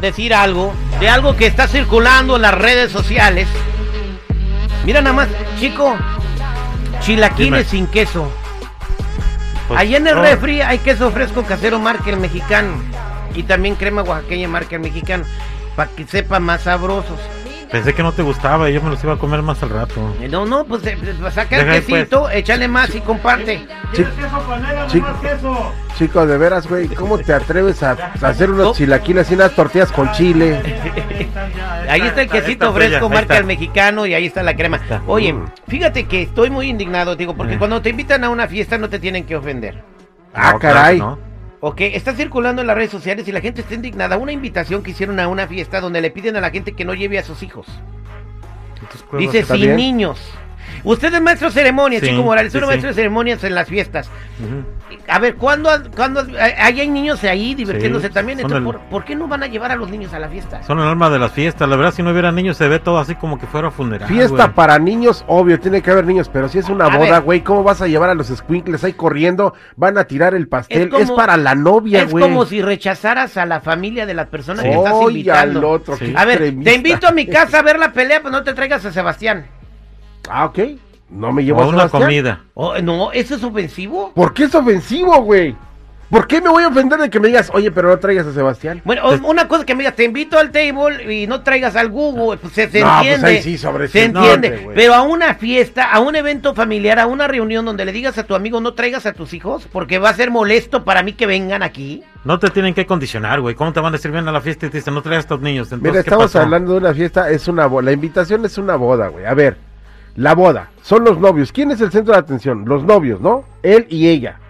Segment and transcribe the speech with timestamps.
[0.00, 3.48] decir algo de algo que está circulando en las redes sociales.
[4.84, 5.96] Mira nada más, chico,
[7.00, 7.64] chilaquiles Dime.
[7.64, 8.30] sin queso.
[9.66, 10.22] Pues, Allá en el no.
[10.22, 12.72] refri hay queso fresco casero marca el mexicano
[13.34, 15.24] y también crema oaxaqueña marca el mexicano
[15.76, 17.18] para que sepa más sabrosos.
[17.70, 20.14] Pensé que no te gustaba y yo me los iba a comer más al rato.
[20.22, 21.84] Eh, No, no, pues eh, pues, saca el pues.
[21.84, 23.66] quesito, échale más y comparte.
[23.92, 24.04] Chi-
[24.90, 25.02] chi-
[25.98, 27.90] Chico, de veras, güey, ¿cómo te atreves a,
[28.22, 28.72] a hacer unos No.
[28.74, 30.60] chilaquiles y unas tortillas con chile?
[31.90, 34.76] Ahí está el quesito pues, fresco, marca el mexicano y ahí está la crema.
[34.76, 35.02] está.
[35.06, 35.34] Oye,
[35.66, 37.58] fíjate que estoy muy indignado, digo, porque Eh.
[37.58, 39.82] cuando te invitan a una fiesta no te tienen que ofender.
[40.34, 40.96] Ah, No, caray.
[40.98, 41.18] claro,
[41.60, 44.16] Ok, está circulando en las redes sociales y la gente está indignada.
[44.16, 46.94] Una invitación que hicieron a una fiesta donde le piden a la gente que no
[46.94, 47.66] lleve a sus hijos.
[47.68, 48.74] ¿no?
[48.74, 49.76] Entonces, ¿cuál va a Dice sin bien?
[49.76, 50.20] niños.
[50.84, 52.70] Usted es maestro de ceremonias, Sí, Chico Morales, sí, uno sí.
[52.70, 54.10] maestro de ceremonias en las fiestas.
[55.08, 58.38] A ver, ¿cuándo, cuándo ahí hay niños ahí divirtiéndose Sí, también?
[58.40, 60.62] Entonces, el- ¿por, por qué no van a llevar a los niños a la fiesta?
[60.62, 61.68] Son el alma de las fiestas.
[61.68, 64.08] La verdad, si no hubiera niños, se ve todo así como que fuera funeral.
[64.08, 64.54] Fiesta güey.
[64.54, 67.22] para niños, obvio, tiene que haber niños, pero si es una A boda, ver.
[67.22, 69.54] güey, ¿cómo vas a llevar a los squinkles ahí corriendo?
[69.76, 72.22] Van a tirar el pastel, Es es, para la novia, es güey.
[72.22, 75.58] como si rechazaras a la familia de las personas que estás invitando.
[75.58, 78.42] al otro, A ver, te invito a mi casa a ver la pelea, pues no
[78.42, 79.46] te traigas a Sebastián.
[80.30, 80.58] Ah, ok.
[81.10, 82.02] No me llevo O a una Sebastián.
[82.02, 82.40] comida.
[82.54, 84.12] Oh, no, ¿eso es ofensivo?
[84.14, 85.56] ¿Por qué es ofensivo, güey?
[86.10, 88.32] ¿Por qué me voy a ofender de que me digas, oye, pero no traigas a
[88.32, 88.80] Sebastián?
[88.82, 91.90] Bueno, o- una cosa que me digas, te invito al table y no traigas al
[91.90, 93.26] Google, pues se, se No, pues entiende.
[93.28, 94.48] ahí sí, sobre se su entiende.
[94.50, 94.74] norte, güey.
[94.74, 98.22] pero a una fiesta, a un evento familiar, a una reunión donde le digas a
[98.24, 101.26] tu amigo no traigas a tus hijos, porque va a ser molesto para mí que
[101.26, 102.02] vengan aquí.
[102.24, 103.54] No te tienen que condicionar, güey.
[103.54, 105.26] ¿Cómo te van a decir bien a la fiesta y te dicen no traigas a
[105.26, 105.66] estos niños?
[105.72, 106.40] Entonces, Mira, ¿qué estamos pasó?
[106.40, 107.82] hablando de una fiesta, es una boda.
[107.84, 109.26] La invitación es una boda, güey.
[109.26, 109.58] A ver,
[110.18, 111.52] la boda, son los novios.
[111.52, 112.64] ¿Quién es el centro de atención?
[112.66, 113.44] Los novios, ¿no?
[113.62, 114.40] Él y ella.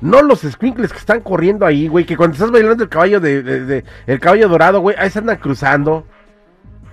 [0.00, 3.42] No los squinkles que están corriendo ahí, güey, que cuando estás bailando el caballo de,
[3.42, 6.04] de- de- el caballo dorado, güey, ahí se andan cruzando.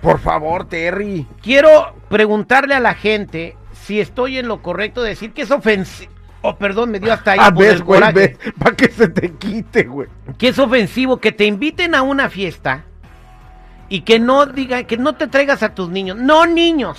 [0.00, 1.26] Por favor, Terry.
[1.42, 6.10] Quiero preguntarle a la gente si estoy en lo correcto de decir que es ofensivo.
[6.42, 9.08] Oh, perdón, me dio hasta ahí A por ver, el Ah, güey, para que se
[9.08, 10.08] te quite, güey.
[10.38, 12.84] que es ofensivo que te inviten a una fiesta
[13.88, 16.98] y que no digan que no te traigas a tus niños, no niños.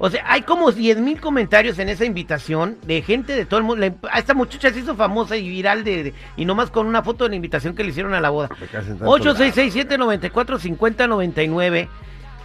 [0.00, 3.66] O sea, hay como 10 mil comentarios en esa invitación de gente de todo el
[3.66, 3.84] mundo.
[4.12, 7.24] A esta muchacha se hizo famosa y viral de, de- y nomás con una foto
[7.24, 8.48] de la invitación que le hicieron a la boda.
[8.60, 11.88] Me caes en tanto 8667-945099.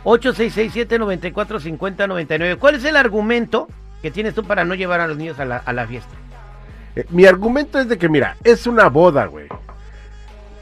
[0.03, 2.57] 8667-945099.
[2.57, 3.67] ¿Cuál es el argumento
[4.01, 6.13] que tienes tú para no llevar a los niños a la, a la fiesta?
[6.95, 9.47] Eh, mi argumento es de que, mira, es una boda, güey.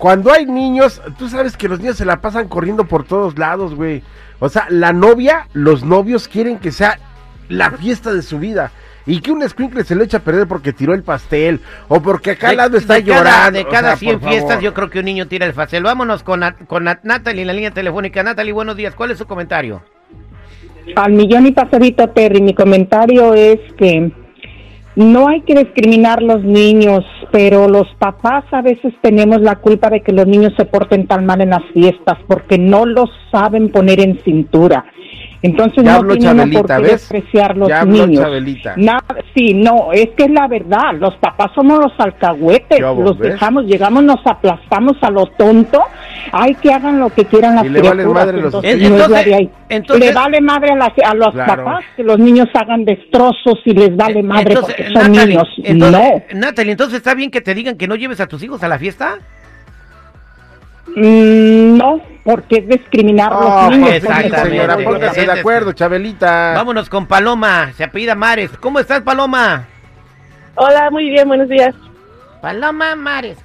[0.01, 3.75] Cuando hay niños, tú sabes que los niños se la pasan corriendo por todos lados,
[3.75, 4.01] güey.
[4.39, 6.97] O sea, la novia, los novios quieren que sea
[7.49, 8.71] la fiesta de su vida.
[9.05, 11.59] Y que un squinkle se lo echa a perder porque tiró el pastel.
[11.87, 13.59] O porque acá al lado está de cada- llorando.
[13.59, 14.63] de o cada sea, 100 por fiestas, favor.
[14.63, 15.83] yo creo que un niño tira el facel.
[15.83, 18.23] Vámonos con, con Nat- Natalie en la línea telefónica.
[18.23, 18.95] Natalie, buenos días.
[18.95, 19.83] ¿Cuál es su comentario?
[20.95, 24.11] Al millón y pasadito, Terry, mi comentario es que
[24.95, 30.01] no hay que discriminar los niños, pero los papás a veces tenemos la culpa de
[30.01, 34.01] que los niños se porten tan mal en las fiestas porque no los saben poner
[34.01, 34.85] en cintura.
[35.43, 38.23] Entonces Ya no habló tiene uno por qué despreciar los Ya niños.
[38.23, 38.73] Chabelita.
[38.77, 39.03] Na-
[39.33, 40.93] sí, no, es que es la verdad.
[40.99, 43.33] Los papás somos los alcahuetes, ¿Qué hubo, los ves?
[43.33, 45.81] dejamos, llegamos, nos aplastamos a lo tonto.
[46.31, 48.13] Hay que hagan lo que quieran las Y le criaturas.
[48.13, 49.49] madre los- entonces, En- no es la entonces- de ahí.
[49.69, 51.63] entonces- le vale madre a, las- a los Claro.
[51.65, 55.47] papás que los niños hagan destrozos y les vale madre Entonces, porque son Natalie, niños.
[55.63, 58.67] entonces- Natalie, entonces está bien que te digan que no lleves a tus hijos a
[58.67, 59.17] la fiesta.
[60.95, 63.89] no, Mm, no, porque es discriminar a Oh, los niños.
[63.91, 64.49] por fin, Exactamente.
[64.49, 66.53] señora, póngase de acuerdo, Chabelita.
[66.55, 67.71] Vámonos con Paloma.
[67.77, 68.51] Se apellida Mares.
[68.59, 69.65] ¿Cómo estás, Paloma?
[70.55, 71.73] Hola, muy bien, buenos días.
[72.41, 73.37] Paloma Mares.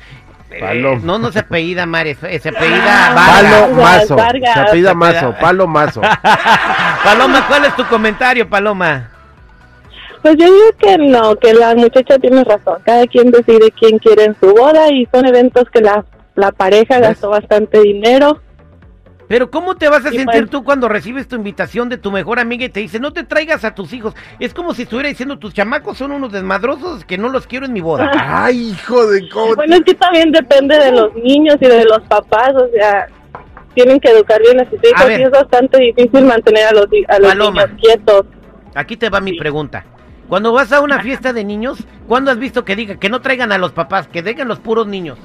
[0.51, 1.01] Eh, Paloma.
[1.03, 2.19] no, no se apellida Mares.
[2.23, 3.63] eh, Se apellida Ah, Vargas.
[3.63, 4.17] Palo Mazo.
[4.55, 6.01] Se apellida Mazo, Palo Mazo.
[7.05, 9.11] Paloma, ¿cuál es tu comentario, Paloma?
[10.23, 12.79] Pues yo digo que no, que la muchacha tiene razón.
[12.85, 16.05] Cada quien decide quién quiere en su boda y son eventos que la,
[16.35, 17.09] la pareja ¿Ves?
[17.11, 18.41] gastó bastante dinero.
[19.29, 22.13] Pero ¿cómo te vas a Y sentir pues- tú cuando recibes tu invitación de tu
[22.13, 24.15] mejor amiga y te dice, no te traigas a tus hijos?
[24.39, 27.73] Es como si estuviera diciendo, tus chamacos son unos desmadrosos que no los quiero en
[27.73, 28.11] mi boda.
[28.45, 29.55] Ay, hijo de cómo.
[29.57, 33.07] Bueno, es que también depende de los niños y de los papás, o sea,
[33.75, 35.21] tienen que educar bien a sus A hijos ver.
[35.21, 37.65] y es bastante difícil mantener a los, a los Paloma.
[37.67, 38.27] niños quietos.
[38.75, 39.85] Aquí te va mi pregunta.
[40.29, 43.53] Cuando vas a una fiesta de niños, ¿cuándo has visto que diga que no traigan
[43.53, 45.19] a los papás, que dejen los puros niños?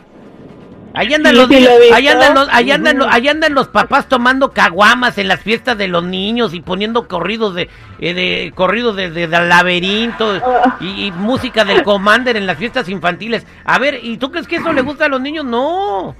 [0.93, 4.51] Ahí andan los niños, ahí andan los, ahí andan, los- ahí andan los papás tomando
[4.51, 9.27] caguamas en las fiestas de los niños y poniendo corridos de, eh, de corridos de,
[9.27, 10.35] laberinto
[10.81, 13.45] y, y música del Commander en las fiestas infantiles.
[13.63, 15.45] A ver, ¿y tú crees que eso le gusta a los niños?
[15.45, 16.15] No.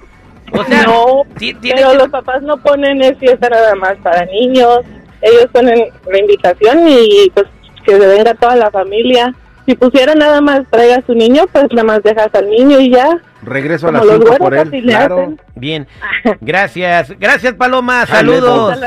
[0.54, 4.78] O sea, no, pero que- los papás no ponen es fiesta nada más para niños.
[5.20, 7.46] Ellos ponen la invitación y pues
[7.84, 9.34] que se venga toda la familia.
[9.66, 12.90] Si pusieran nada más traiga a su niño, pues nada más dejas al niño y
[12.90, 13.20] ya.
[13.42, 14.82] Regreso a las los 5 güeros por él.
[14.82, 15.34] Claro.
[15.56, 15.86] Bien,
[16.40, 18.78] gracias, gracias Paloma, saludos.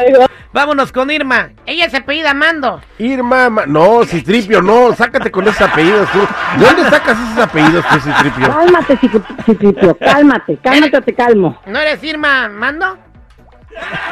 [0.53, 1.49] Vámonos con Irma.
[1.65, 2.79] Ella se apellida Mando.
[2.97, 6.19] Irma, ma- no, Citripio, no, sácate con esos apellidos tú.
[6.57, 8.47] ¿De dónde sacas esos apellidos tú, Citripio?
[8.47, 8.97] Cálmate,
[9.45, 11.59] Citripio, cálmate, cálmate, te calmo.
[11.65, 12.97] ¿No eres Irma Mando?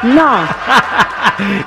[0.02, 0.46] No,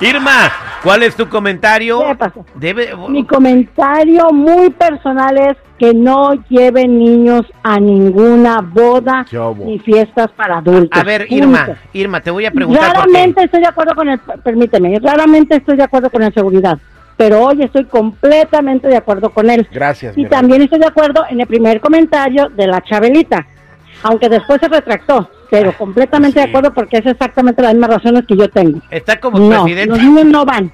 [0.00, 0.52] Irma,
[0.82, 2.00] ¿cuál es tu comentario?
[2.06, 2.44] ¿Qué pasó?
[2.54, 9.24] Debe mi comentario muy personal es que no lleven niños a ninguna boda
[9.64, 10.98] ni fiestas para adultos.
[11.00, 11.34] A ver, Punto.
[11.44, 13.44] Irma, Irma, te voy a preguntar por Raramente qué.
[13.44, 16.78] estoy de acuerdo con el, permíteme, raramente estoy de acuerdo con la seguridad,
[17.16, 19.68] pero hoy estoy completamente de acuerdo con él.
[19.72, 23.46] Gracias, Y también estoy de acuerdo en el primer comentario de la Chabelita,
[24.02, 26.44] aunque después se retractó, pero completamente Sí.
[26.44, 28.80] de acuerdo porque es exactamente las mismas razones que yo tengo.
[28.90, 29.86] Está como No, presidente.
[29.94, 30.70] los niños no van.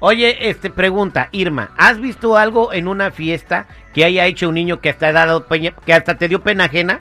[0.00, 4.80] Oye, este pregunta, Irma, ¿has visto algo en una fiesta que haya hecho un niño
[4.80, 6.98] que hasta dado peña- que hasta te dio pena ajena?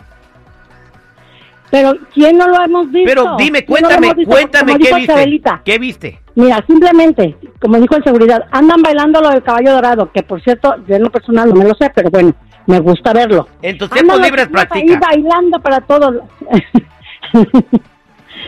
[1.69, 3.09] Pero ¿quién no lo hemos visto?
[3.09, 5.07] Pero dime, ¿Quién no lo cuéntame, cuéntame qué viste.
[5.07, 6.19] Chabelita, ¿Qué viste?
[6.35, 10.75] Mira, simplemente, como dijo el seguridad, andan bailando lo del caballo dorado, que por cierto,
[10.87, 12.33] yo en lo personal no me lo sé, pero bueno,
[12.67, 13.47] me gusta verlo.
[13.61, 14.99] En tus tiempos libres practica.
[15.09, 16.15] Ahí bailando para todos.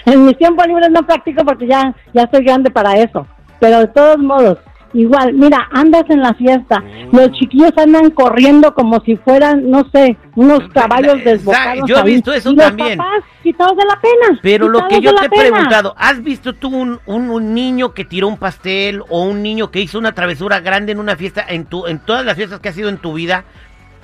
[0.06, 3.26] en mis tiempos libres no practico porque ya, ya estoy grande para eso.
[3.60, 4.58] Pero de todos modos,
[4.94, 7.16] igual, mira, andas en la fiesta, Mm.
[7.16, 11.90] los chiquillos andan corriendo como si fueran, no sé, unos caballos Sa- desbocados.
[11.90, 12.98] yo he visto eso Y los también.
[12.98, 14.40] papás quitados de la pena.
[14.42, 15.42] Pero lo que yo te he pena.
[15.44, 19.72] preguntado, ¿has visto tú un, un- un niño que tiró un pastel o un niño
[19.72, 22.70] que hizo una travesura grande en una fiesta, en tu, en todas las fiestas que
[22.70, 23.46] has ido en tu vida,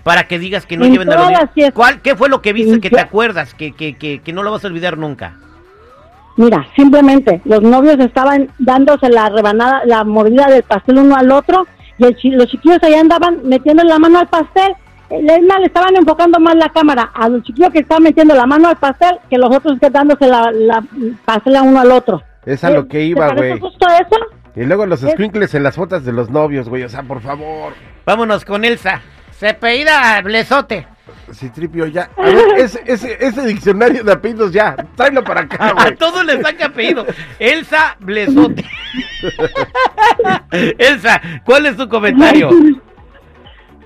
[0.03, 1.50] para que digas que no En lleven a los.
[1.74, 4.44] ¿Cuál, ¿Qué fue lo que viste que yo- te acuerdas, que, que, que, que no
[4.44, 5.33] lo vas a olvidar nunca?
[6.38, 11.68] Mira, simplemente los novios estaban dándose la rebanada, la mordida del pastel uno al otro
[11.98, 14.71] y el los chiquillos allá andaban metiendo la mano al pastel.
[15.09, 18.33] Eh, Es más, le estaban enfocando más la cámara a los chiquillos que estaban metiendo
[18.33, 20.81] la mano al pastel que los otros que dándose la, la
[21.25, 22.24] pastel a uno al otro.
[22.45, 23.59] Es a lo que ¿Te iba, güey.
[23.59, 24.18] justo eso?
[24.56, 26.83] Y luego los Es- squinkles en las fotos de los novios, güey.
[26.83, 27.74] O sea, por favor.
[28.06, 29.01] Vámonos con Elsa.
[29.41, 30.85] Se peida Blesote.
[31.33, 32.11] Citripio, ya.
[32.15, 34.75] A ver, ese, ese, ese diccionario de apellidos ya.
[34.95, 37.07] Tráelo para acá, A todos les saca apellido.
[37.39, 38.63] Elsa Blesote.
[40.77, 42.51] Elsa, ¿cuál es tu comentario?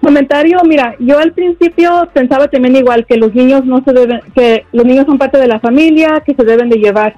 [0.01, 4.65] Comentario, mira, yo al principio pensaba también igual que los niños no se deben, que
[4.73, 7.15] los niños son parte de la familia, que se deben de llevar.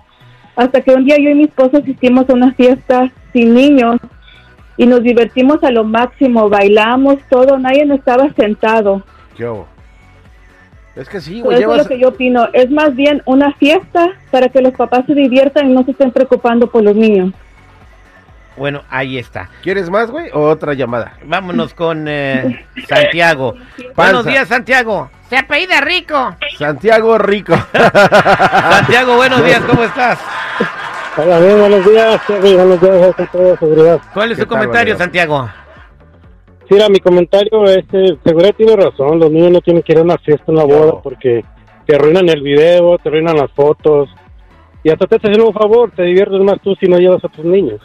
[0.55, 3.99] Hasta que un día yo y mi esposo asistimos a una fiesta sin niños
[4.77, 9.03] y nos divertimos a lo máximo, bailamos todo, nadie no estaba sentado.
[9.35, 9.68] ¿Qué hubo?
[10.95, 11.59] Es que sí, güey.
[11.59, 15.06] eso es lo que yo opino, es más bien una fiesta para que los papás
[15.06, 17.33] se diviertan y no se estén preocupando por los niños.
[18.56, 19.49] Bueno, ahí está.
[19.61, 20.31] ¿Quieres más, güey?
[20.33, 21.13] O otra llamada.
[21.23, 23.54] Vámonos con eh, Santiago.
[23.95, 25.11] Buenos días, Santiago.
[25.30, 26.35] Se apellida Rico.
[26.57, 27.54] Santiago Rico.
[28.71, 30.18] Santiago, buenos días, ¿cómo estás?
[31.18, 34.02] Hola, bien, buenos días, Jerry, buenos días, con toda seguridad.
[34.14, 34.97] ¿Cuál es ¿Qué tu tal, comentario?
[34.97, 35.50] Santiago?
[36.68, 40.00] Sí, mira, mi comentario es, eh, seguridad tiene razón, los niños no tienen que ir
[40.00, 41.02] a una fiesta, una boda, No.
[41.02, 41.44] porque
[41.86, 44.09] te arruinan el video, te arruinan las fotos,
[44.83, 47.45] y hasta te hacen un favor, te diviertes más tú si no llevas a tus
[47.45, 47.81] niños.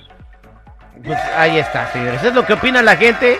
[1.05, 2.23] Pues ahí está, señores.
[2.23, 3.39] Es lo que opina la gente.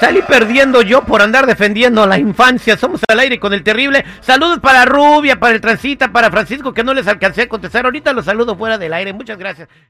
[0.00, 2.76] Salí perdiendo yo por andar defendiendo la infancia.
[2.76, 4.04] Somos al aire con el terrible.
[4.20, 7.84] Saludos para Rubia, para el Transita, para Francisco, que no les alcancé a contestar.
[7.84, 9.12] Ahorita los saludo fuera del aire.
[9.12, 9.68] Muchas gracias.